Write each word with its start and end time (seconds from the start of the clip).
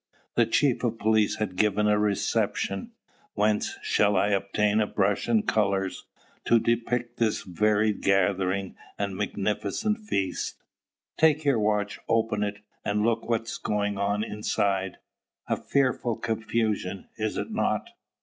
The 0.33 0.47
chief 0.47 0.83
of 0.83 0.97
police 0.97 1.35
had 1.35 1.55
given 1.55 1.85
a 1.87 1.99
reception. 1.99 2.91
Whence 3.35 3.77
shall 3.83 4.15
I 4.17 4.29
obtain 4.29 4.79
the 4.79 4.87
brush 4.87 5.27
and 5.27 5.47
colours 5.47 6.07
to 6.45 6.57
depict 6.59 7.17
this 7.17 7.43
varied 7.43 8.01
gathering 8.01 8.75
and 8.97 9.15
magnificent 9.15 9.99
feast? 9.99 10.59
Take 11.19 11.43
your 11.45 11.59
watch, 11.59 11.99
open 12.09 12.41
it, 12.41 12.61
and 12.83 13.03
look 13.03 13.29
what 13.29 13.43
is 13.43 13.59
going 13.59 13.99
on 13.99 14.23
inside. 14.23 14.97
A 15.47 15.55
fearful 15.55 16.15
confusion, 16.17 17.07
is 17.17 17.37
it 17.37 17.51
not? 17.51 17.91